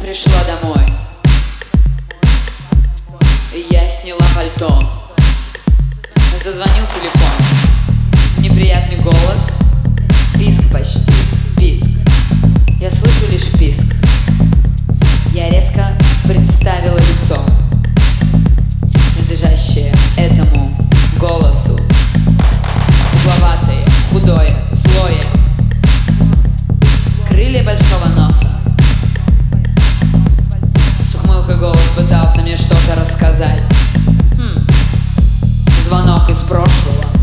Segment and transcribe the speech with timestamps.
[0.00, 0.86] пришла домой.
[3.70, 4.90] Я сняла пальто.
[6.42, 7.69] Зазвонил телефон.
[31.50, 33.68] Мужской голос пытался мне что-то рассказать
[34.36, 34.64] хм.
[35.84, 37.19] Звонок из прошлого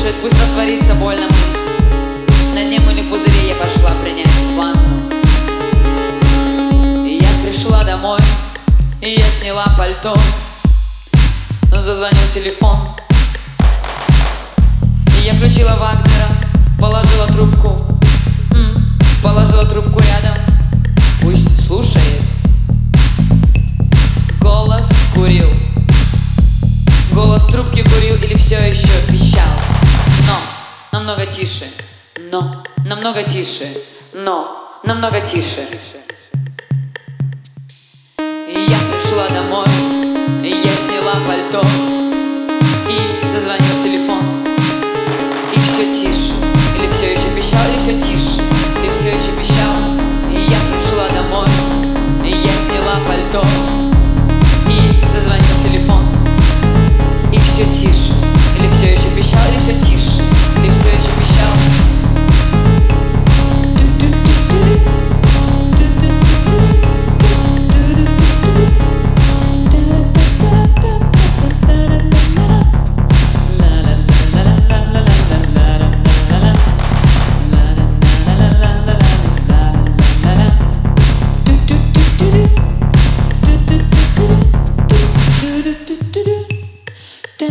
[0.00, 1.26] дышит, пусть растворится больно.
[2.54, 5.10] На дне мы пузыри, я пошла принять ванну.
[7.06, 8.20] И я пришла домой,
[9.00, 10.14] и я сняла пальто.
[11.70, 12.78] Но зазвонил телефон.
[15.18, 16.28] И я включила Вагнера,
[16.78, 17.76] положила трубку.
[19.22, 20.38] Положила трубку рядом,
[21.20, 22.22] пусть слушает.
[24.40, 25.59] Голос курил.
[31.10, 31.66] Намного тише.
[32.30, 32.64] Но.
[32.86, 33.68] Намного тише.
[34.12, 34.80] Но.
[34.84, 35.66] Намного тише.
[35.66, 36.09] тише.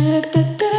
[0.00, 0.69] da da da